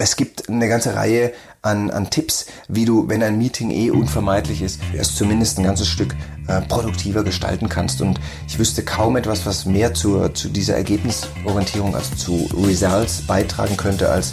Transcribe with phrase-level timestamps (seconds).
[0.00, 4.62] es gibt eine ganze Reihe an, an Tipps, wie du, wenn ein Meeting eh unvermeidlich
[4.62, 6.16] ist, es zumindest ein ganzes Stück
[6.48, 8.00] äh, produktiver gestalten kannst.
[8.00, 8.18] Und
[8.48, 14.10] ich wüsste kaum etwas, was mehr zur, zu dieser Ergebnisorientierung, also zu Results beitragen könnte,
[14.10, 14.32] als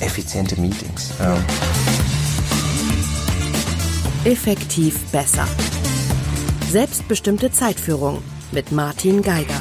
[0.00, 1.10] effiziente Meetings.
[1.18, 1.36] Ja.
[4.24, 5.46] Effektiv besser.
[6.70, 8.22] Selbstbestimmte Zeitführung
[8.52, 9.60] mit Martin Geiger.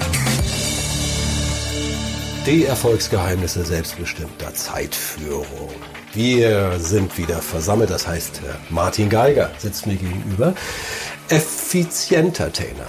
[2.46, 5.70] Die Erfolgsgeheimnisse selbstbestimmter Zeitführung.
[6.14, 10.54] Wir sind wieder versammelt, das heißt, Martin Geiger sitzt mir gegenüber.
[11.28, 12.88] Effizienter Trainer.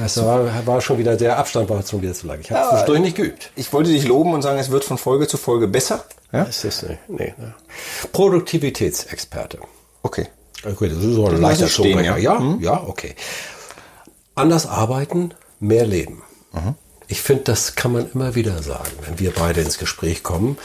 [0.00, 2.40] Das war, war, schon wieder, der Abstand war schon wieder zu lang.
[2.40, 3.50] Ich habe es ja, nicht geübt.
[3.56, 6.04] Ich wollte dich loben und sagen, es wird von Folge zu Folge besser.
[6.30, 6.44] Ja?
[6.44, 7.54] Das ist, nee, nee, ne.
[8.12, 9.58] Produktivitätsexperte.
[10.02, 10.26] Okay.
[10.64, 12.16] Okay, das ist so ein leichter stehen, ja?
[12.16, 12.60] Ja, mhm.
[12.60, 13.14] ja, okay.
[14.34, 16.22] Anders arbeiten, mehr leben.
[16.52, 16.74] Mhm.
[17.10, 20.58] Ich finde, das kann man immer wieder sagen, wenn wir beide ins Gespräch kommen.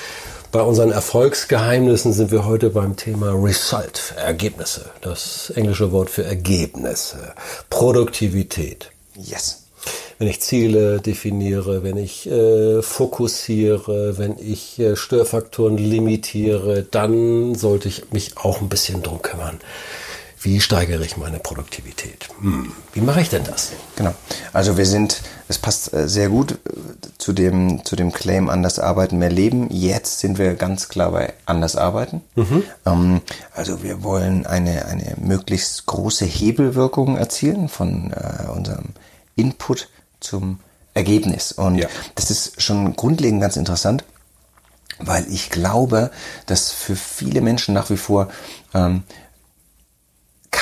[0.51, 4.91] Bei unseren Erfolgsgeheimnissen sind wir heute beim Thema Result, Ergebnisse.
[4.99, 7.33] Das englische Wort für Ergebnisse,
[7.69, 8.91] Produktivität.
[9.15, 9.63] Yes.
[10.19, 17.87] Wenn ich Ziele definiere, wenn ich äh, fokussiere, wenn ich äh, Störfaktoren limitiere, dann sollte
[17.87, 19.59] ich mich auch ein bisschen drum kümmern
[20.43, 22.27] wie steigere ich meine Produktivität?
[22.41, 22.73] Hm.
[22.91, 23.71] Wie mache ich denn das?
[23.95, 24.13] Genau.
[24.51, 26.57] Also wir sind, es passt äh, sehr gut äh,
[27.17, 29.69] zu dem, zu dem Claim anders arbeiten, mehr leben.
[29.71, 32.21] Jetzt sind wir ganz klar bei anders arbeiten.
[32.35, 32.63] Mhm.
[32.85, 33.21] Ähm,
[33.53, 38.89] also wir wollen eine, eine möglichst große Hebelwirkung erzielen von äh, unserem
[39.35, 39.87] Input
[40.19, 40.59] zum
[40.93, 41.53] Ergebnis.
[41.53, 41.87] Und ja.
[42.15, 44.03] das ist schon grundlegend ganz interessant,
[44.99, 46.11] weil ich glaube,
[46.45, 48.29] dass für viele Menschen nach wie vor
[48.73, 49.03] ähm,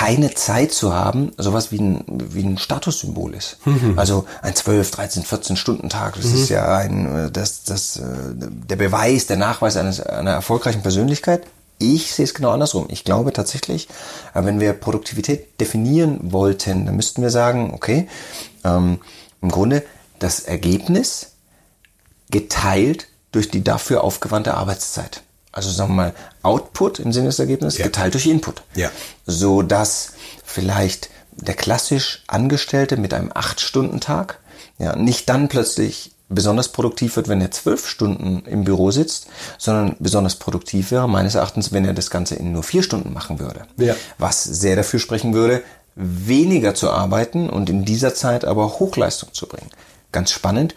[0.01, 3.57] keine Zeit zu haben, sowas wie ein, wie ein Statussymbol ist.
[3.65, 3.99] Mhm.
[3.99, 6.35] Also ein 12, 13, 14 Stunden Tag, das mhm.
[6.35, 8.01] ist ja ein, das, das, äh,
[8.33, 11.43] der Beweis, der Nachweis eines, einer erfolgreichen Persönlichkeit.
[11.77, 12.87] Ich sehe es genau andersrum.
[12.89, 13.89] Ich glaube tatsächlich,
[14.33, 18.07] äh, wenn wir Produktivität definieren wollten, dann müssten wir sagen, okay,
[18.63, 19.01] ähm,
[19.43, 19.83] im Grunde
[20.17, 21.33] das Ergebnis
[22.31, 26.13] geteilt durch die dafür aufgewandte Arbeitszeit also sagen wir mal,
[26.43, 27.85] Output im Sinne des Ergebnisses ja.
[27.85, 28.63] geteilt durch Input.
[28.75, 28.89] Ja.
[29.25, 30.13] So dass
[30.43, 34.39] vielleicht der klassisch Angestellte mit einem 8-Stunden-Tag
[34.77, 39.95] ja, nicht dann plötzlich besonders produktiv wird, wenn er zwölf Stunden im Büro sitzt, sondern
[39.99, 43.65] besonders produktiv wäre, meines Erachtens, wenn er das Ganze in nur vier Stunden machen würde.
[43.77, 43.95] Ja.
[44.17, 45.61] Was sehr dafür sprechen würde,
[45.95, 49.69] weniger zu arbeiten und in dieser Zeit aber Hochleistung zu bringen.
[50.11, 50.73] Ganz spannend,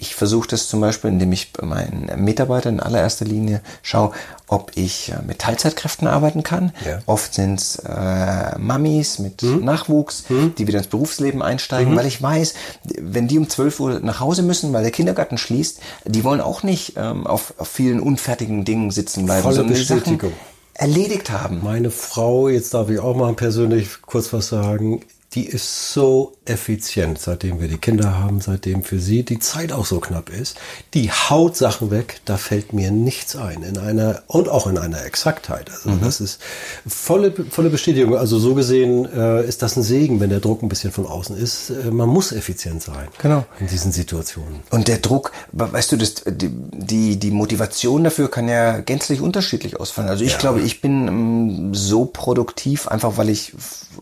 [0.00, 4.12] ich versuche das zum Beispiel, indem ich bei meinen Mitarbeitern in allererster Linie schaue,
[4.46, 6.72] ob ich äh, mit Teilzeitkräften arbeiten kann.
[6.86, 7.00] Ja.
[7.06, 9.64] Oft sind es äh, Mamis mit mhm.
[9.64, 10.54] Nachwuchs, mhm.
[10.56, 11.96] die wieder ins Berufsleben einsteigen, mhm.
[11.96, 12.54] weil ich weiß,
[13.00, 16.62] wenn die um 12 Uhr nach Hause müssen, weil der Kindergarten schließt, die wollen auch
[16.62, 20.32] nicht ähm, auf, auf vielen unfertigen Dingen sitzen bleiben, Volle Bestätigung.
[20.74, 21.60] erledigt haben.
[21.64, 25.00] Meine Frau, jetzt darf ich auch mal persönlich kurz was sagen,
[25.34, 29.86] die ist so effizient, seitdem wir die Kinder haben, seitdem für sie die Zeit auch
[29.86, 30.56] so knapp ist.
[30.94, 33.62] Die haut Sachen weg, da fällt mir nichts ein.
[33.62, 35.70] In einer, und auch in einer Exaktheit.
[35.70, 36.00] Also mhm.
[36.02, 36.40] das ist
[36.86, 38.16] volle, volle Bestätigung.
[38.16, 41.36] Also so gesehen äh, ist das ein Segen, wenn der Druck ein bisschen von außen
[41.36, 41.70] ist.
[41.70, 43.08] Äh, man muss effizient sein.
[43.20, 43.44] Genau.
[43.60, 44.60] In diesen Situationen.
[44.70, 49.78] Und der Druck, weißt du, das, die, die, die Motivation dafür kann ja gänzlich unterschiedlich
[49.78, 50.08] ausfallen.
[50.08, 50.38] Also ich ja.
[50.38, 53.52] glaube, ich bin ähm, so produktiv, einfach weil ich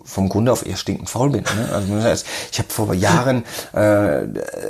[0.04, 1.42] vom Grunde auf eher stinkend faul bin.
[1.42, 1.68] Ne?
[1.72, 4.22] Also ich habe vor Jahren äh,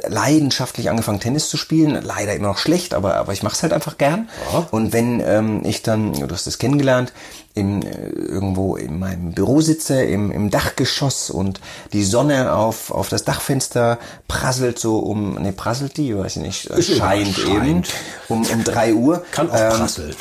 [0.08, 2.02] leidenschaftlich angefangen, Tennis zu spielen.
[2.02, 4.28] Leider immer noch schlecht, aber, aber ich mache es halt einfach gern.
[4.52, 4.66] Ja.
[4.70, 7.12] Und wenn ähm, ich dann, du hast es kennengelernt,
[7.56, 11.58] in, äh, irgendwo in meinem Büro sitze, im, im Dachgeschoss und
[11.94, 16.70] die Sonne auf, auf das Dachfenster prasselt so um, ne, prasselt die, weiß ich nicht,
[16.70, 17.82] äh, scheint, scheint, eben
[18.28, 19.24] um, um drei Uhr.
[19.32, 20.14] Kann auch ähm, prasseln.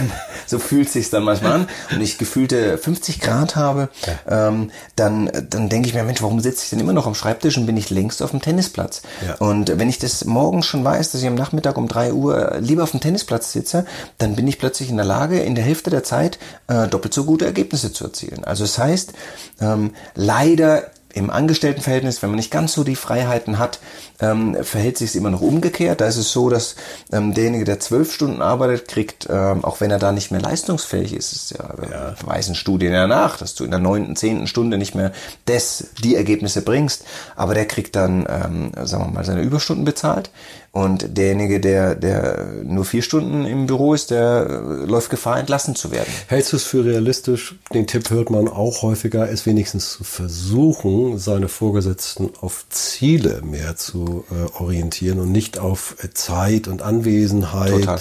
[0.46, 4.48] so fühlt sich dann manchmal an und ich gefühlte 50 Grad habe, ja.
[4.48, 7.56] ähm, dann, dann denke ich mir, Mensch, warum sitze ich denn immer noch am Schreibtisch
[7.56, 9.00] und bin ich längst auf dem Tennisplatz?
[9.26, 9.36] Ja.
[9.36, 12.82] Und wenn ich das morgens schon weiß, dass ich am Nachmittag um drei Uhr lieber
[12.82, 13.86] auf dem Tennisplatz sitze,
[14.18, 17.24] dann bin ich plötzlich in der Lage, in der Hälfte der Zeit äh, doppelt so
[17.24, 18.44] gute Ergebnisse zu erzielen.
[18.44, 19.12] Also das heißt,
[19.60, 23.80] ähm, leider im Angestelltenverhältnis, wenn man nicht ganz so die Freiheiten hat,
[24.22, 26.00] ähm, verhält sich es immer noch umgekehrt.
[26.00, 26.76] Da ist es so, dass
[27.12, 31.12] ähm, derjenige, der zwölf Stunden arbeitet, kriegt, ähm, auch wenn er da nicht mehr leistungsfähig
[31.14, 32.14] ist, ist ja, ja.
[32.24, 35.12] weisen Studien ja nach, dass du in der neunten, zehnten Stunde nicht mehr
[35.48, 37.04] des, die Ergebnisse bringst,
[37.36, 40.30] aber der kriegt dann, ähm, sagen wir mal, seine Überstunden bezahlt.
[40.72, 45.74] Und derjenige, der, der nur vier Stunden im Büro ist, der äh, läuft Gefahr, entlassen
[45.74, 46.10] zu werden.
[46.28, 47.56] Hältst du es für realistisch?
[47.74, 53.76] Den Tipp hört man auch häufiger, es wenigstens zu versuchen, seine Vorgesetzten auf Ziele mehr
[53.76, 57.70] zu zu äh, orientieren und nicht auf äh, Zeit und Anwesenheit.
[57.70, 58.00] Total.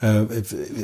[0.00, 0.26] Äh,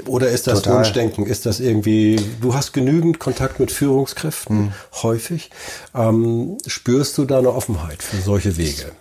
[0.07, 0.79] oder ist das Total.
[0.79, 1.27] Wunschdenken?
[1.27, 4.73] Ist das irgendwie, du hast genügend Kontakt mit Führungskräften, Hm.
[5.03, 5.51] häufig.
[5.95, 8.93] Ähm, spürst du da eine Offenheit für solche Wege?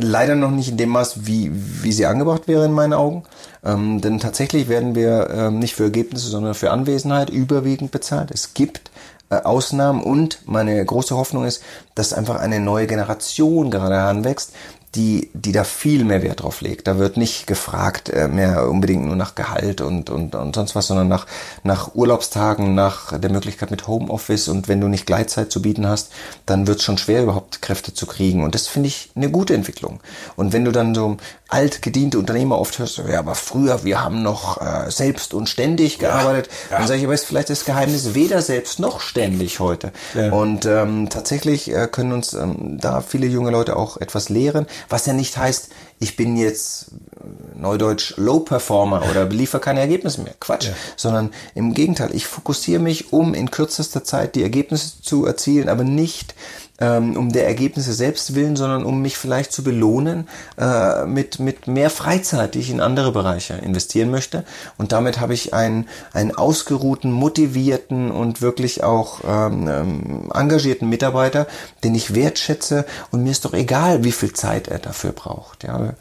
[0.00, 1.50] Leider noch nicht in dem Maß, wie,
[1.82, 3.22] wie sie angebracht wäre in meinen Augen.
[3.64, 8.30] Ähm, denn tatsächlich werden wir ähm, nicht für Ergebnisse, sondern für Anwesenheit überwiegend bezahlt.
[8.30, 8.90] Es gibt
[9.30, 11.62] äh, Ausnahmen und meine große Hoffnung ist,
[11.94, 14.52] dass einfach eine neue Generation gerade heranwächst,
[14.94, 16.86] die, die da viel mehr Wert drauf legt.
[16.86, 20.86] Da wird nicht gefragt äh, mehr unbedingt nur nach Gehalt und, und, und sonst was,
[20.86, 21.26] sondern nach,
[21.62, 26.10] nach Urlaubstagen, nach der Möglichkeit mit Homeoffice und wenn du nicht Gleitzeit zu bieten hast,
[26.46, 28.42] dann wird es schon schwer, überhaupt Kräfte zu kriegen.
[28.42, 30.00] Und das finde ich eine gute Entwicklung.
[30.36, 31.18] Und wenn du dann so
[31.48, 35.98] alt gediente Unternehmer oft hörst, ja, aber früher, wir haben noch äh, selbst und ständig
[35.98, 39.92] gearbeitet, dann sage ich, aber ist vielleicht das Geheimnis weder selbst noch ständig heute.
[40.14, 40.30] Ja.
[40.30, 45.06] Und ähm, tatsächlich äh, können uns ähm, da viele junge Leute auch etwas lehren, was
[45.06, 45.70] ja nicht heißt,
[46.00, 50.34] ich bin jetzt äh, neudeutsch Low Performer oder liefere keine Ergebnisse mehr.
[50.38, 50.68] Quatsch.
[50.96, 55.84] Sondern im Gegenteil, ich fokussiere mich, um in kürzester Zeit die Ergebnisse zu erzielen, aber
[55.84, 56.34] nicht
[56.80, 60.28] ähm, um der Ergebnisse selbst willen, sondern um mich vielleicht zu belohnen
[60.58, 64.44] äh, mit, mit mehr Freizeit, die ich in andere Bereiche investieren möchte.
[64.76, 71.46] Und damit habe ich einen, einen ausgeruhten, motivierten und wirklich auch ähm, ähm, engagierten Mitarbeiter,
[71.84, 75.64] den ich wertschätze und mir ist doch egal, wie viel Zeit er dafür braucht.
[75.64, 75.94] Ja.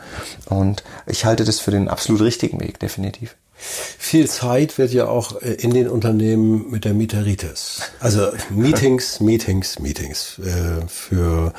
[0.45, 3.35] Und ich halte das für den absolut richtigen Weg, definitiv.
[3.57, 7.81] Viel Zeit wird ja auch äh, in den Unternehmen mit der Mieteritis.
[7.99, 10.39] Also Meetings, Meetings, Meetings.
[10.39, 11.53] Äh, Für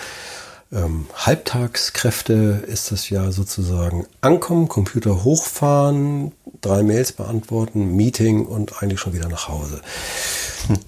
[0.71, 9.01] ähm, Halbtagskräfte ist das ja sozusagen ankommen, Computer hochfahren, drei Mails beantworten, Meeting und eigentlich
[9.01, 9.81] schon wieder nach Hause.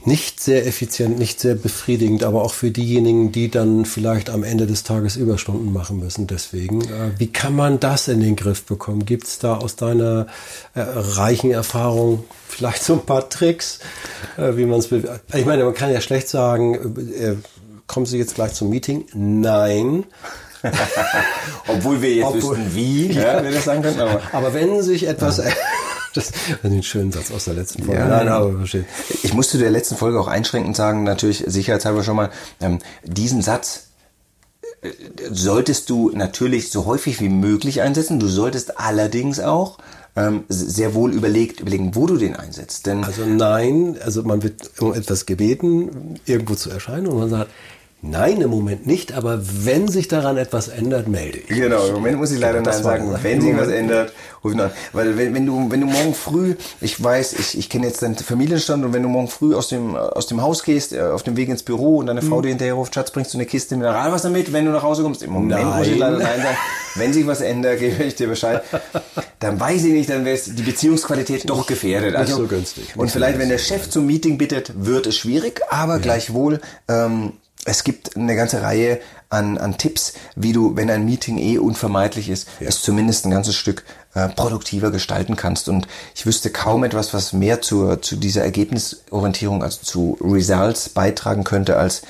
[0.04, 4.66] Nicht sehr effizient, nicht sehr befriedigend, aber auch für diejenigen, die dann vielleicht am Ende
[4.66, 6.26] des Tages Überstunden machen müssen.
[6.26, 9.06] Deswegen, äh, wie kann man das in den Griff bekommen?
[9.06, 10.26] Gibt es da aus deiner
[10.74, 13.78] äh, reichen Erfahrung vielleicht so ein paar Tricks,
[14.36, 16.74] äh, wie man es Ich meine, man kann ja schlecht sagen,
[17.14, 17.36] äh,
[17.90, 19.04] kommen Sie jetzt gleich zum Meeting?
[19.14, 20.04] Nein.
[21.68, 24.00] Obwohl wir jetzt Obwohl- wüssten, wie ja, wir das sagen könnten.
[24.00, 25.42] Aber Aber wenn sich etwas...
[26.12, 26.34] Das ist
[26.64, 28.00] ein schöner Satz aus der letzten Folge.
[28.00, 28.08] Ja.
[28.08, 28.84] Nein, aber verstehe.
[29.22, 33.90] Ich musste der letzten Folge auch einschränkend sagen, natürlich sicherheitshalber schon mal, ähm, diesen Satz
[34.82, 34.88] äh,
[35.30, 38.18] solltest du natürlich so häufig wie möglich einsetzen.
[38.18, 39.78] Du solltest allerdings auch
[40.16, 42.86] ähm, sehr wohl überlegt, überlegen, wo du den einsetzt.
[42.86, 47.52] Denn Also nein, also man wird um etwas gebeten, irgendwo zu erscheinen und man sagt,
[48.02, 51.48] nein, im Moment nicht, aber wenn sich daran etwas ändert, melde ich.
[51.48, 53.18] Genau, im Moment muss ich leider Das Nein sagen.
[53.22, 54.12] Wenn sich was ändert,
[54.42, 54.70] ruf ihn an.
[54.92, 58.16] Weil wenn, wenn du, wenn du morgen früh, ich weiß, ich, ich kenne jetzt deinen
[58.16, 61.36] Familienstand und wenn du morgen früh aus dem, aus dem Haus gehst, äh, auf dem
[61.36, 62.28] Weg ins Büro und deine Mhm.
[62.28, 65.02] Frau dir hinterher ruft, Schatz, bringst du eine Kiste Mineralwasser mit, wenn du nach Hause
[65.02, 65.22] kommst?
[65.22, 66.12] Im Moment muss ich Nein.
[66.14, 66.56] leider Nein sagen.
[66.96, 68.62] Wenn sich was ändert, gebe ich dir Bescheid.
[69.38, 72.14] Dann weiß ich nicht, dann wäre die Beziehungsqualität doch gefährdet.
[72.16, 72.84] Also, so günstig.
[72.88, 73.58] Nicht Und vielleicht, wenn der.
[73.58, 77.34] Chef zum Meeting bittet, wird es schwierig, aber gleichwohl, ähm,
[77.64, 82.28] es gibt eine ganze Reihe an, an Tipps, wie du, wenn ein Meeting eh unvermeidlich
[82.28, 83.84] ist, es zumindest ein ganzes Stück
[84.14, 85.68] äh, produktiver gestalten kannst.
[85.68, 91.44] Und ich wüsste kaum etwas, was mehr zur, zu dieser Ergebnisorientierung, also zu Results beitragen
[91.44, 92.02] könnte, als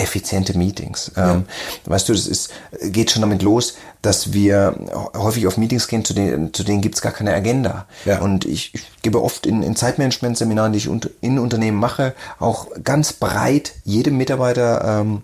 [0.00, 1.12] effiziente Meetings.
[1.16, 1.44] Ähm,
[1.84, 2.52] weißt du, das ist,
[2.82, 4.74] geht schon damit los, dass wir
[5.14, 7.86] häufig auf Meetings gehen, zu denen, zu denen gibt's gar keine Agenda.
[8.04, 8.20] Ja.
[8.20, 12.68] Und ich, ich gebe oft in, in Zeitmanagement-Seminaren, die ich unter, in Unternehmen mache, auch
[12.82, 15.22] ganz breit jedem Mitarbeiter ähm,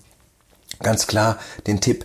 [0.82, 2.04] ganz klar den Tipp,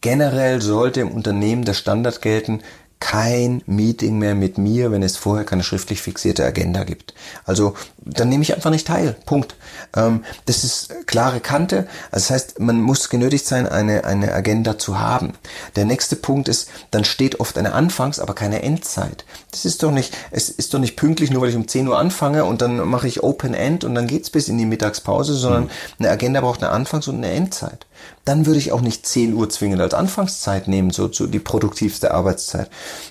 [0.00, 2.62] generell sollte im Unternehmen der Standard gelten,
[2.98, 7.14] kein Meeting mehr mit mir, wenn es vorher keine schriftlich fixierte Agenda gibt.
[7.44, 9.16] Also dann nehme ich einfach nicht teil.
[9.26, 9.54] Punkt.
[9.94, 11.88] Ähm, das ist klare Kante.
[12.10, 15.34] Also das heißt, man muss genötigt sein, eine, eine Agenda zu haben.
[15.76, 19.24] Der nächste Punkt ist, dann steht oft eine Anfangs-, aber keine Endzeit.
[19.50, 21.98] Das ist doch nicht, es ist doch nicht pünktlich, nur weil ich um 10 Uhr
[21.98, 25.70] anfange und dann mache ich Open End und dann geht's bis in die Mittagspause, sondern
[25.98, 27.86] eine Agenda braucht eine Anfangs- und eine Endzeit
[28.26, 32.12] dann würde ich auch nicht 10 Uhr zwingend als Anfangszeit nehmen, so, so die produktivste
[32.12, 32.68] Arbeitszeit.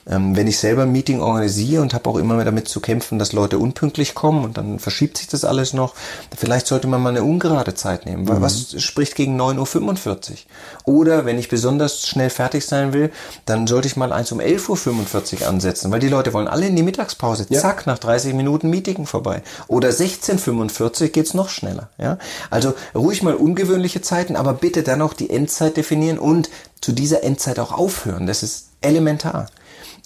[0.07, 3.31] Ähm, wenn ich selber ein Meeting organisiere und habe auch immer damit zu kämpfen, dass
[3.31, 5.93] Leute unpünktlich kommen und dann verschiebt sich das alles noch,
[6.37, 8.27] vielleicht sollte man mal eine ungerade Zeit nehmen.
[8.27, 10.37] Weil was spricht gegen 9.45 Uhr?
[10.83, 13.09] Oder wenn ich besonders schnell fertig sein will,
[13.45, 16.75] dann sollte ich mal eins um 11.45 Uhr ansetzen, weil die Leute wollen alle in
[16.75, 17.47] die Mittagspause.
[17.49, 19.43] Zack, nach 30 Minuten Meeting vorbei.
[19.67, 21.89] Oder 16.45 Uhr geht's noch schneller.
[21.97, 22.17] Ja?
[22.49, 26.49] Also ruhig mal ungewöhnliche Zeiten, aber bitte dann auch die Endzeit definieren und
[26.81, 28.27] zu dieser Endzeit auch aufhören.
[28.27, 29.47] Das ist elementar.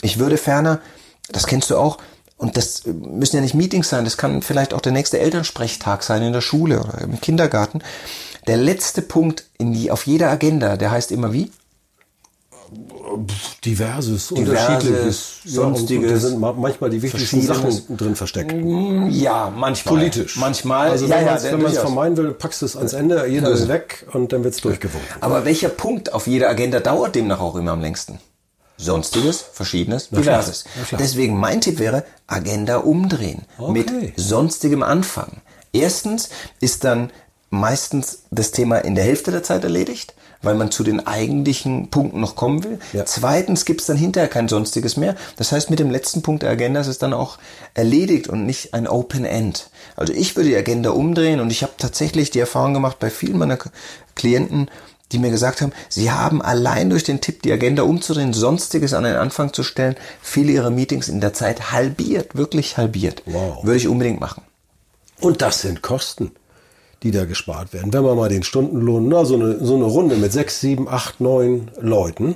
[0.01, 0.79] Ich würde ferner,
[1.31, 1.98] das kennst du auch,
[2.38, 6.24] und das müssen ja nicht Meetings sein, das kann vielleicht auch der nächste Elternsprechtag sein
[6.24, 7.81] in der Schule oder im Kindergarten.
[8.48, 11.51] Der letzte Punkt in die, auf jeder Agenda, der heißt immer wie?
[13.66, 17.42] Diverses, Diverses, unterschiedliches, sonstiges, und da sind ma- manchmal die wichtigsten.
[17.42, 18.54] Sachen drin versteckt.
[19.10, 19.96] Ja, manchmal.
[19.96, 20.36] Politisch.
[20.38, 20.90] Manchmal.
[20.92, 23.68] Also ja, wenn ja, man es vermeiden will, packst du es ans Ende, jeder ist
[23.68, 25.08] weg und dann wird's durchgewunken.
[25.22, 28.20] Aber welcher Punkt auf jeder Agenda dauert demnach auch immer am längsten?
[28.78, 30.64] Sonstiges, Verschiedenes, Diverses.
[30.92, 30.98] Na.
[30.98, 33.44] Deswegen mein Tipp wäre, Agenda umdrehen.
[33.58, 33.72] Okay.
[33.72, 35.42] Mit sonstigem Anfang.
[35.74, 36.30] Erstens
[36.62, 37.12] ist dann
[37.50, 42.19] meistens das Thema in der Hälfte der Zeit erledigt, weil man zu den eigentlichen Punkten
[42.19, 42.79] noch kommen will.
[42.93, 43.05] Ja.
[43.05, 45.15] Zweitens gibt es dann hinterher kein Sonstiges mehr.
[45.38, 47.38] Das heißt, mit dem letzten Punkt der Agenda ist es dann auch
[47.74, 49.69] erledigt und nicht ein Open End.
[49.96, 53.38] Also ich würde die Agenda umdrehen und ich habe tatsächlich die Erfahrung gemacht bei vielen
[53.38, 53.58] meiner
[54.15, 54.69] Klienten,
[55.12, 59.03] die mir gesagt haben, sie haben allein durch den Tipp, die Agenda umzudrehen, Sonstiges an
[59.03, 63.24] den Anfang zu stellen, viele ihrer Meetings in der Zeit halbiert, wirklich halbiert.
[63.25, 63.63] Wow.
[63.63, 64.43] Würde ich unbedingt machen.
[65.19, 66.31] Und das sind Kosten,
[67.03, 67.94] die da gespart werden.
[67.94, 71.22] Wenn man mal den Stundenlohn, na, so eine, so eine Runde mit sechs, sieben, acht,
[71.22, 72.36] neun Leuten,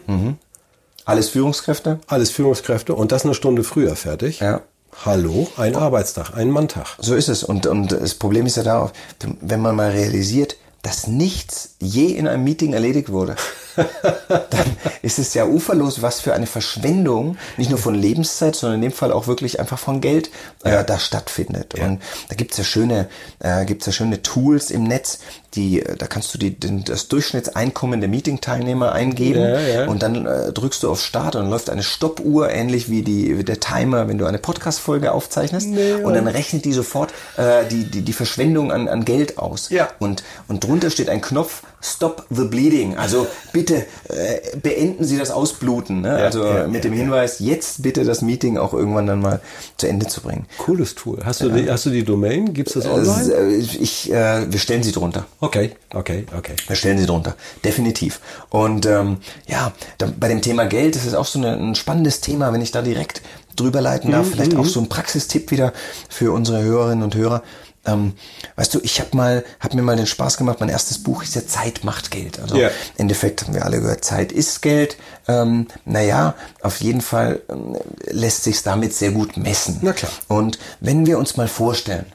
[1.05, 1.99] Alles Führungskräfte?
[2.07, 4.39] alles Führungskräfte und das eine Stunde früher fertig.
[4.39, 4.61] Ja.
[5.05, 6.85] Hallo, ein Arbeitstag, ein Manntag.
[6.99, 7.43] So ist es.
[7.43, 8.93] Und, und das Problem ist ja darauf,
[9.41, 13.35] wenn man mal realisiert, dass nichts je in einem Meeting erledigt wurde,
[13.75, 18.89] dann ist es ja uferlos, was für eine Verschwendung, nicht nur von Lebenszeit, sondern in
[18.89, 20.29] dem Fall auch wirklich einfach von Geld
[20.63, 21.75] äh, da stattfindet.
[21.75, 23.07] Und da gibt's ja schöne,
[23.39, 25.19] äh, gibt's ja schöne Tools im Netz,
[25.55, 29.87] die, äh, da kannst du die, den, das Durchschnittseinkommen der Meeting-Teilnehmer eingeben Ja, ja.
[29.87, 33.43] und dann äh, drückst du auf Start und dann läuft eine Stoppuhr, ähnlich wie, die,
[33.43, 35.67] der Timer, wenn du eine Podcast-Folge aufzeichnest.
[35.67, 39.69] und dann rechnet die sofort äh, die, die, die Verschwendung an, an Geld aus.
[39.69, 39.89] Ja.
[39.99, 42.97] Und, und drunter steht ein Knopf, Stop the Bleeding.
[42.97, 46.01] Also bitte äh, beenden Sie das Ausbluten.
[46.01, 46.11] Ne?
[46.11, 49.41] also ja, mit ja, dem Hinweis, jetzt bitte das Meeting auch irgendwann dann mal
[49.77, 50.45] zu Ende zu bringen.
[50.57, 51.19] Cooles Tool.
[51.23, 52.53] Hast du, die, hast du die Domain?
[52.53, 53.33] Gibt's das Das, online?
[53.33, 55.25] äh, ich, äh, wir stellen sie drunter.
[55.39, 56.55] Okay, okay, okay.
[56.67, 58.19] Wir stellen sie drunter, definitiv.
[58.49, 59.17] Und ähm,
[59.47, 62.61] ja, da, bei dem Thema Geld ist es auch so eine, ein spannendes Thema, wenn
[62.61, 63.21] ich da direkt
[63.55, 64.29] drüber leiten darf.
[64.29, 65.73] Vielleicht auch so ein Praxistipp wieder
[66.09, 67.43] für unsere Hörerinnen und Hörer.
[67.85, 68.13] Ähm,
[68.55, 70.59] weißt du, ich habe mal, habe mir mal den Spaß gemacht.
[70.61, 72.39] Mein erstes Buch ist ja Zeit macht Geld.
[72.39, 72.67] Also Ja.
[72.69, 74.97] im Endeffekt haben wir alle gehört, Zeit ist Geld.
[75.27, 79.79] Ähm, naja, auf jeden Fall ähm, lässt sich damit sehr gut messen.
[79.81, 80.11] Na klar.
[80.29, 82.05] Und wenn wir uns mal vorstellen,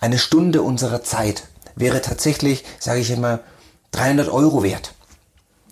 [0.00, 1.44] eine Stunde unserer Zeit
[1.76, 3.40] wäre tatsächlich, sage ich immer,
[3.92, 4.92] 300 Euro wert.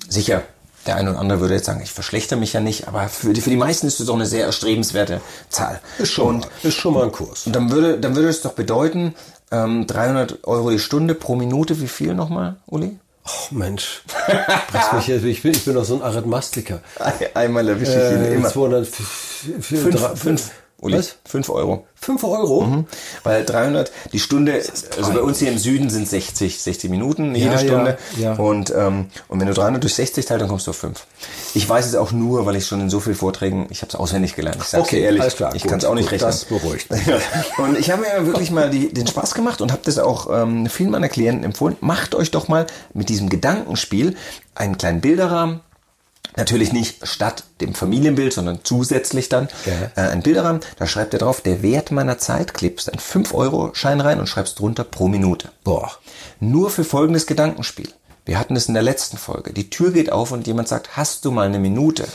[0.08, 0.42] Sicher,
[0.88, 3.40] der eine oder andere würde jetzt sagen, ich verschlechter mich ja nicht, aber für die,
[3.40, 5.80] für die meisten ist das doch eine sehr erstrebenswerte Zahl.
[5.98, 7.46] Ist schon, Und mal, ist schon mal ein Kurs.
[7.46, 9.14] und dann würde, dann würde es doch bedeuten,
[9.52, 12.98] ähm, 300 Euro die Stunde pro Minute, wie viel nochmal, Uli?
[13.24, 14.02] Oh Mensch,
[14.94, 16.80] mich ich bin, ich bin doch so ein Arithmastiker.
[17.34, 18.48] Einmal erwische ich ihn Äh, immer.
[18.48, 20.50] 200, f- f- Fünf, drei- fünf,
[20.80, 21.16] Uli, Was?
[21.26, 21.84] fünf Euro.
[22.00, 22.84] 5 Euro?
[23.24, 24.62] Weil 300, die Stunde,
[24.96, 27.98] also bei uns hier im Süden sind 60, 60 Minuten jede Ja, Stunde.
[28.16, 28.38] ja, ja.
[28.38, 31.04] Und, ähm, und wenn du 300 durch 60 teilst, dann kommst du auf 5.
[31.54, 33.96] Ich weiß es auch nur, weil ich schon in so vielen Vorträgen, ich habe es
[33.96, 34.58] auswendig gelernt.
[34.60, 36.30] Ich sag's Okay, dir ehrlich, alles klar, ich kann es auch nicht gut, rechnen.
[36.30, 36.86] das beruhigt.
[37.58, 40.66] und ich habe mir wirklich mal die, den Spaß gemacht und habe das auch ähm,
[40.66, 41.76] vielen meiner Klienten empfohlen.
[41.80, 44.14] Macht euch doch mal mit diesem Gedankenspiel
[44.54, 45.60] einen kleinen Bilderrahmen,
[46.36, 50.02] Natürlich nicht statt dem Familienbild, sondern zusätzlich dann Ja.
[50.04, 50.60] äh, ein Bilderrahmen.
[50.78, 54.84] Da schreibt er drauf, der Wert meiner Zeit, klebst einen 5-Euro-Schein rein und schreibst drunter
[54.84, 55.48] pro Minute.
[55.64, 55.90] Boah.
[56.40, 57.88] Nur für folgendes Gedankenspiel.
[58.24, 59.52] Wir hatten es in der letzten Folge.
[59.52, 62.06] Die Tür geht auf und jemand sagt, hast du mal eine Minute?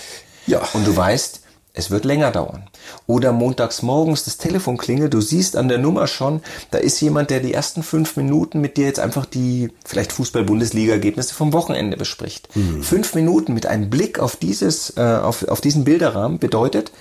[0.48, 0.62] Ja.
[0.74, 1.42] Und du weißt,
[1.76, 2.70] es wird länger dauern.
[3.08, 7.32] Oder montags morgens das Telefon klingelt, du siehst an der Nummer schon, da ist jemand,
[7.32, 12.50] der die ersten fünf Minuten mit dir jetzt einfach die vielleicht Fußball-Bundesliga-Ergebnisse vom Wochenende bespricht.
[12.84, 16.92] Fünf Minuten mit einem Blick auf dieses, äh, auf, auf diesen Bilderrahmen bedeutet,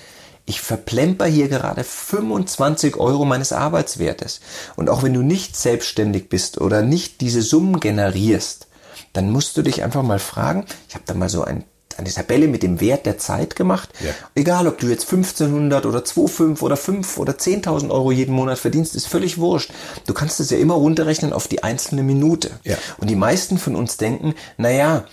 [0.46, 4.40] ich verplemper hier gerade 25 Euro meines Arbeitswertes.
[4.74, 8.66] Und auch wenn du nicht selbstständig bist oder nicht diese Summen generierst,
[9.12, 11.64] dann musst du dich einfach mal fragen, ich habe da mal so ein,
[11.98, 13.90] eine Tabelle mit dem Wert der Zeit gemacht.
[14.04, 14.12] Ja.
[14.34, 18.94] Egal, ob du jetzt 1500 oder 2,5 oder 5 oder 10.000 Euro jeden Monat verdienst,
[18.94, 19.70] ist völlig wurscht.
[20.06, 22.50] Du kannst es ja immer runterrechnen auf die einzelne Minute.
[22.64, 22.76] Ja.
[22.98, 25.04] Und die meisten von uns denken, naja,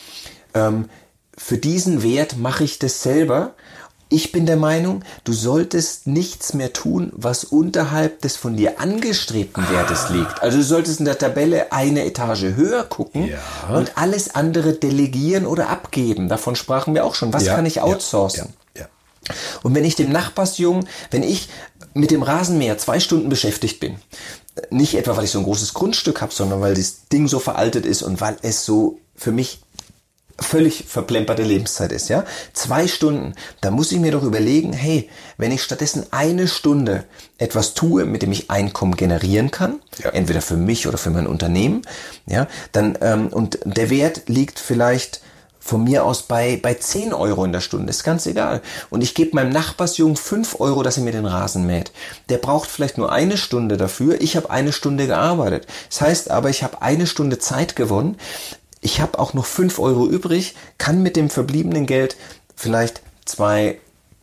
[0.53, 0.89] ähm,
[1.37, 3.53] für diesen Wert mache ich das selber.
[4.11, 9.69] Ich bin der Meinung, du solltest nichts mehr tun, was unterhalb des von dir angestrebten
[9.69, 10.41] Wertes liegt.
[10.41, 13.75] Also du solltest in der Tabelle eine Etage höher gucken Ja.
[13.77, 16.27] und alles andere delegieren oder abgeben.
[16.27, 17.31] Davon sprachen wir auch schon.
[17.33, 18.53] Was Ja, kann ich outsourcen?
[18.75, 18.87] Ja.
[19.61, 21.49] Und wenn ich dem Nachbarsjungen, wenn ich
[21.93, 23.97] mit dem Rasenmäher zwei Stunden beschäftigt bin,
[24.71, 27.85] nicht etwa, weil ich so ein großes Grundstück habe, sondern weil das Ding so veraltet
[27.85, 29.59] ist und weil es so für mich
[30.41, 32.23] völlig verplemperte Lebenszeit ist, ja?
[32.53, 37.05] Zwei Stunden, da muss ich mir doch überlegen, hey, wenn ich stattdessen eine Stunde
[37.37, 40.09] etwas tue, mit dem ich Einkommen generieren kann, Ja.
[40.11, 41.81] entweder für mich oder für mein Unternehmen,
[42.25, 45.21] ja, dann, ähm, und der Wert liegt vielleicht
[45.61, 48.61] von mir aus bei, bei 10 Euro in der Stunde, ist ganz egal.
[48.89, 51.91] Und ich gebe meinem Nachbarsjungen 5 Euro, dass er mir den Rasen mäht.
[52.29, 55.67] Der braucht vielleicht nur eine Stunde dafür, ich habe eine Stunde gearbeitet.
[55.89, 58.17] Das heißt aber, ich habe eine Stunde Zeit gewonnen,
[58.81, 62.15] ich habe auch noch 5 Euro übrig, kann mit dem verbliebenen Geld
[62.55, 63.79] vielleicht zwei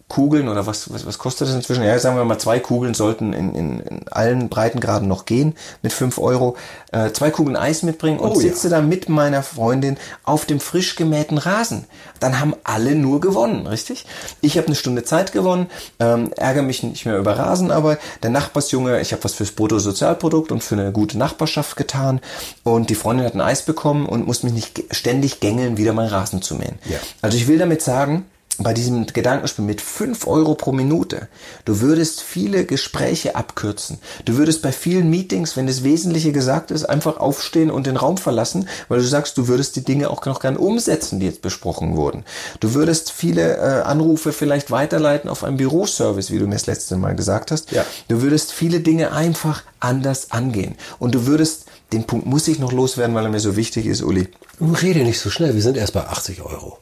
[0.08, 1.82] Kugeln oder was, was, was kostet das inzwischen?
[1.82, 5.92] Ja, sagen wir mal, zwei Kugeln sollten in, in, in allen Breitengraden noch gehen mit
[5.92, 6.56] fünf Euro.
[6.92, 8.40] Äh, zwei Kugeln Eis mitbringen und Oh ja.
[8.40, 11.86] sitze da mit meiner Freundin auf dem frisch gemähten Rasen.
[12.20, 14.06] Dann haben alle nur gewonnen, richtig?
[14.40, 15.66] Ich habe eine Stunde Zeit gewonnen,
[15.98, 17.98] ähm, ärgere mich nicht mehr über Rasenarbeit.
[18.22, 22.20] Der Nachbarsjunge, ich habe was fürs Bruttosozialprodukt und für eine gute Nachbarschaft getan.
[22.62, 26.10] Und die Freundin hat ein Eis bekommen und muss mich nicht ständig gängeln, wieder meinen
[26.10, 26.78] Rasen zu mähen.
[26.84, 26.98] Ja.
[27.22, 28.24] Also ich will damit sagen,
[28.58, 31.28] bei diesem Gedankenspiel mit 5 Euro pro Minute,
[31.64, 33.98] du würdest viele Gespräche abkürzen.
[34.24, 38.16] Du würdest bei vielen Meetings, wenn das Wesentliche gesagt ist, einfach aufstehen und den Raum
[38.16, 41.96] verlassen, weil du sagst, du würdest die Dinge auch noch gern umsetzen, die jetzt besprochen
[41.96, 42.24] wurden.
[42.60, 46.96] Du würdest viele äh, Anrufe vielleicht weiterleiten auf einen Büroservice, wie du mir das letzte
[46.96, 47.72] Mal gesagt hast.
[47.72, 47.84] Ja.
[48.08, 50.76] Du würdest viele Dinge einfach anders angehen.
[50.98, 54.02] Und du würdest, den Punkt muss ich noch loswerden, weil er mir so wichtig ist,
[54.02, 54.28] Uli.
[54.60, 56.78] Rede nicht so schnell, wir sind erst bei 80 Euro.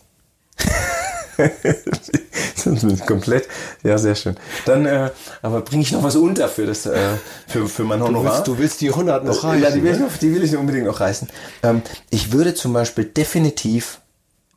[3.07, 3.49] Komplett,
[3.83, 4.37] ja, sehr schön.
[4.64, 5.11] Dann, äh,
[5.43, 6.99] aber bringe ich noch was unter für das, äh,
[7.47, 8.35] für, für mein Du Honorar.
[8.35, 9.62] willst, du willst die 100 noch reichen.
[9.62, 11.29] ja, die will, ich noch, die will ich unbedingt noch reißen.
[11.62, 14.00] Ähm, ich würde zum Beispiel definitiv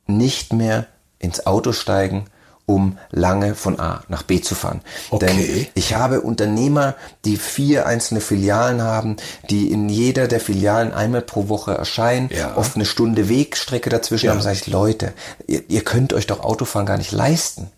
[0.08, 0.86] nicht mehr
[1.20, 2.26] ins Auto steigen,
[2.68, 4.82] um lange von A nach B zu fahren.
[5.10, 5.26] Okay.
[5.26, 6.96] Denn ich habe Unternehmer,
[7.26, 9.16] die vier einzelne Filialen haben,
[9.50, 12.56] die in jeder der Filialen einmal pro Woche erscheinen, Ja.
[12.58, 14.34] oft eine Stunde Wegstrecke dazwischen Ja.
[14.34, 15.14] haben, sage ich, Leute,
[15.48, 17.72] ihr, ihr könnt euch doch Autofahren gar nicht leisten.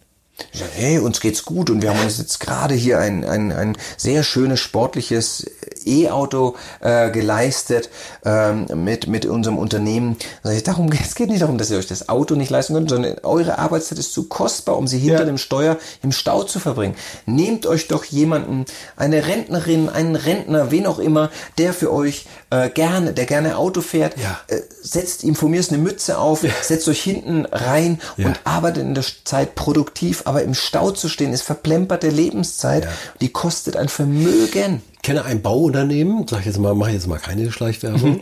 [0.52, 3.78] Ich hey, uns geht's gut und wir haben uns jetzt gerade hier ein, ein, ein
[3.98, 5.46] sehr schönes sportliches
[5.86, 7.90] E-Auto äh, geleistet
[8.26, 10.18] ähm, mit, mit unserem Unternehmen.
[10.44, 12.90] Sag ich, darum, es geht nicht darum, dass ihr euch das Auto nicht leisten könnt,
[12.90, 15.26] sondern eure Arbeitszeit ist zu kostbar, um sie hinter Ja.
[15.26, 16.96] dem Steuer im Stau zu verbringen.
[17.26, 18.66] Nehmt euch doch jemanden,
[18.96, 23.82] eine Rentnerin, einen Rentner, wen auch immer, der für euch äh, gerne, der gerne Auto
[23.82, 24.40] fährt, Ja.
[24.48, 28.28] äh, setzt ihm von mir eine Mütze auf, setzt euch hinten rein Ja.
[28.28, 32.92] und arbeitet in der Zeit produktiv, aber im Stau zu stehen, ist verplemperte Lebenszeit, Ja.
[33.20, 34.82] die kostet ein Vermögen.
[34.94, 38.20] Ich kenne ein Bauunternehmen, sag ich jetzt mal, mache ich jetzt mal keine Schleichwerbung,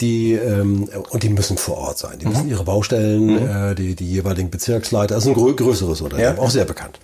[0.00, 2.18] die ähm, und die müssen vor Ort sein.
[2.18, 6.36] Die müssen ihre Baustellen, äh, die die jeweiligen Bezirksleiter, das ist ein grö größeres Unternehmen,
[6.36, 6.42] Ja.
[6.42, 6.98] auch sehr bekannt.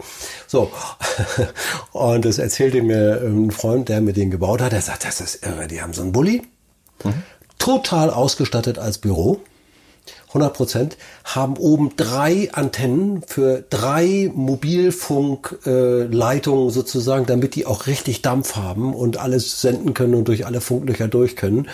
[0.49, 0.71] So
[1.93, 4.73] und das erzählte mir ähm, ein Freund, der mit denen gebaut hat.
[4.73, 5.67] Der sagt, das ist irre.
[5.69, 6.43] Die haben so einen Bulli,
[7.59, 9.41] total ausgestattet als Büro.
[10.33, 18.57] 100 Prozent, haben oben drei Antennen für drei Mobilfunkleitungen sozusagen, damit die auch richtig Dampf
[18.57, 21.69] haben und alles senden können und durch alle Funklöcher durch können.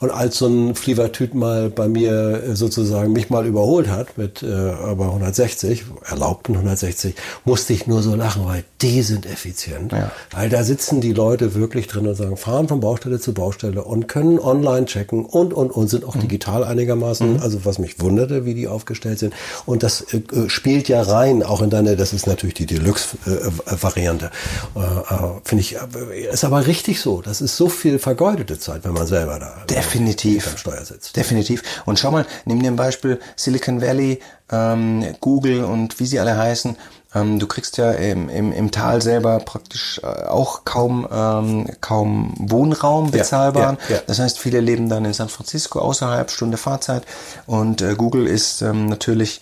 [0.00, 4.42] Und als so ein Flievertüt mal bei mir äh, sozusagen mich mal überholt hat mit
[4.42, 9.92] äh, aber 160, erlaubten 160, musste ich nur so lachen, weil die sind effizient.
[9.92, 10.10] Ja.
[10.32, 14.08] Weil da sitzen die Leute wirklich drin und sagen, fahren von Baustelle zu Baustelle und
[14.08, 18.54] können online checken und, und, und sind auch digital einigermaßen, also was mich wunderte, wie
[18.54, 19.34] die aufgestellt sind.
[19.66, 24.30] Und das äh, äh, spielt ja rein, auch in deine, das ist natürlich die Deluxe-Variante.
[24.74, 27.22] Äh, äh, Finde ich, äh, ist aber richtig so.
[27.22, 30.48] Das ist so viel vergeudete Zeit, wenn man selber da Definitiv.
[30.48, 31.16] am Steuer sitzt.
[31.16, 31.62] Definitiv.
[31.86, 34.20] Und schau mal, nimm dir ein Beispiel Silicon Valley,
[34.52, 36.76] ähm, Google und wie sie alle heißen.
[37.14, 42.34] Ähm, du kriegst ja im, im, im Tal selber praktisch äh, auch kaum, ähm, kaum
[42.38, 43.76] Wohnraum Ja, bezahlbaren.
[43.88, 44.02] ja, ja.
[44.06, 47.04] Das heißt, viele leben dann in San Francisco außerhalb, Stunde Fahrzeit.
[47.46, 49.40] Und äh, Google ist ähm, natürlich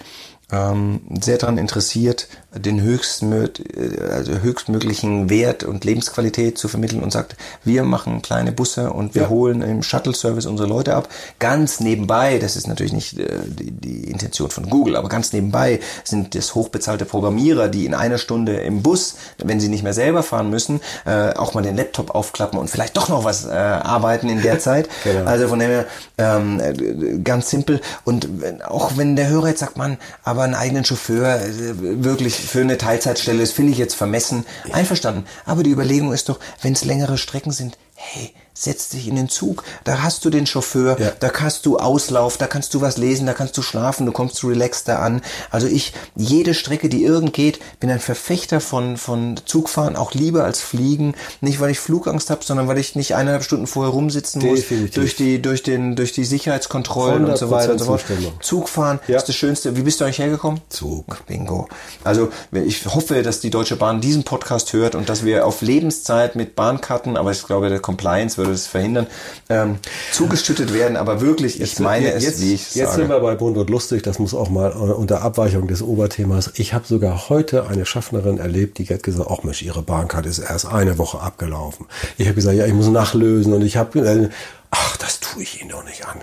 [0.53, 7.13] ähm, sehr daran interessiert, den höchstmö äh, also höchstmöglichen Wert und Lebensqualität zu vermitteln und
[7.13, 9.29] sagt, wir machen kleine Busse und wir Ja.
[9.29, 11.09] holen im Shuttle-Service unsere Leute ab.
[11.39, 15.81] Ganz nebenbei, das ist natürlich nicht äh, die, die Intention von Google, aber ganz nebenbei
[16.05, 20.23] sind das hochbezahlte Programmierer, die in einer Stunde im Bus, wenn sie nicht mehr selber
[20.23, 24.29] fahren müssen, äh, auch mal den Laptop aufklappen und vielleicht doch noch was äh, arbeiten
[24.29, 24.89] in der Zeit.
[25.05, 25.25] Genau.
[25.31, 25.87] Also von dem her
[26.19, 27.81] ähm, äh, ganz simpel.
[28.05, 28.29] Und
[28.65, 32.79] auch wenn der Hörer jetzt sagt, man, aber einen eigenen Chauffeur äh, wirklich für eine
[32.79, 34.45] Teilzeitstelle, das finde ich jetzt vermessen.
[34.73, 35.25] Einverstanden.
[35.45, 39.29] Aber die Überlegung ist doch, wenn es längere Strecken sind, hey, setz dich in den
[39.29, 41.13] Zug, da hast du den Chauffeur, Ja.
[41.19, 44.43] da kannst du Auslauf, da kannst du was lesen, da kannst du schlafen, du kommst
[44.45, 45.23] relaxter an.
[45.51, 50.45] Also ich, jede Strecke, die irgend geht, bin ein Verfechter von, von Zugfahren, auch lieber
[50.45, 51.15] als Fliegen.
[51.41, 54.95] Nicht, weil ich Flugangst habe, sondern weil ich nicht eineinhalb Stunden vorher rumsitzen muss, Definitiv.
[54.95, 58.05] durch die, durch den, durch die Sicherheitskontrollen und so weiter und so fort.
[58.41, 59.17] Zugfahren Ja.
[59.17, 59.77] ist das Schönste.
[59.77, 60.61] Wie bist du eigentlich hergekommen?
[60.69, 61.25] Zug.
[61.27, 61.69] Bingo.
[62.05, 66.35] Also ich hoffe, dass die Deutsche Bahn diesen Podcast hört und dass wir auf Lebenszeit
[66.37, 69.07] mit Bahnkarten, aber ich glaube, kommt Compliance würde es verhindern,
[69.49, 69.79] ähm,
[70.13, 70.97] zugeschüttet werden.
[70.97, 73.03] Aber wirklich, ich meine jetzt, es, wie ich Jetzt sage.
[73.03, 76.53] sind wir bei Bunt und Lustig, das muss auch mal äh, unter Abweichung des Oberthemas.
[76.55, 80.39] Ich habe sogar heute eine Schaffnerin erlebt, die hat gesagt, ach Mensch, ihre Bahnkarte ist
[80.39, 81.87] erst eine Woche abgelaufen.
[82.19, 84.29] Ich habe gesagt, ja, ich muss nachlösen und ich habe, äh,
[84.71, 86.19] ach, das tue ich Ihnen doch nicht an.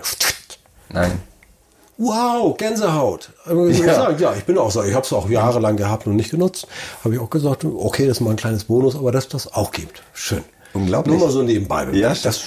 [0.90, 1.12] Nein.
[2.00, 3.30] Wow, Gänsehaut.
[3.46, 4.10] Ja, Ja.
[4.12, 6.68] ja ich bin auch so, ich habe es auch jahrelang gehabt und nicht genutzt.
[7.02, 9.72] Habe ich auch gesagt, okay, das ist mal ein kleines Bonus, aber dass das auch
[9.72, 10.02] gibt.
[10.12, 10.44] Schön.
[10.72, 11.16] Unglaublich.
[11.16, 11.88] Nur mal so nebenbei.
[11.92, 12.42] Ja, das, das,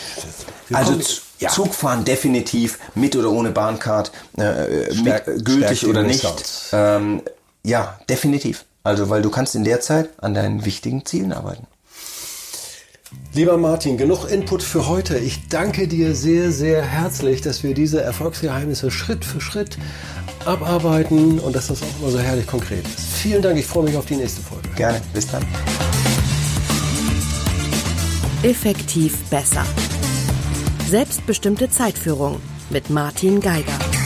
[0.71, 0.99] Also
[1.39, 1.49] ja.
[1.49, 6.25] Zugfahren definitiv mit oder ohne Bahncard, äh, Stärkt- mit, gültig oder nicht.
[6.71, 7.21] Ähm,
[7.63, 8.65] ja, definitiv.
[8.83, 11.67] Also weil du kannst in der Zeit an deinen wichtigen Zielen arbeiten.
[13.33, 15.17] Lieber Martin, genug Input für heute.
[15.17, 19.77] Ich danke dir sehr, sehr herzlich, dass wir diese Erfolgsgeheimnisse Schritt für Schritt
[20.45, 22.99] abarbeiten und dass das auch immer so herrlich konkret ist.
[23.21, 24.69] Vielen Dank, ich freue mich auf die nächste Folge.
[24.75, 25.01] Gerne.
[25.13, 25.45] Bis dann.
[28.43, 29.63] Effektiv besser.
[30.87, 34.00] Selbstbestimmte Zeitführung mit Martin Geiger.